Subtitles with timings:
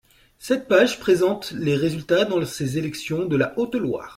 [0.39, 4.09] Cette page présente les résultats de ces élections dans la Haute-Loire.